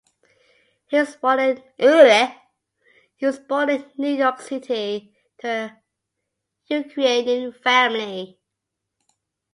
[0.87, 1.61] He was born in
[3.99, 5.79] New York City to a
[6.73, 8.39] Ukrainian family.